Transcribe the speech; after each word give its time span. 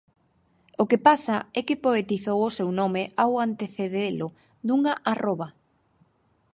O 0.81 0.83
que 0.89 0.99
pasa 1.07 1.37
é 1.59 1.61
que 1.67 1.81
poetizou 1.85 2.39
o 2.43 2.53
seu 2.57 2.69
nome 2.79 3.03
ao 3.23 3.31
antecedelo 3.47 4.27
dunha 4.67 4.93
arroba. 5.13 5.47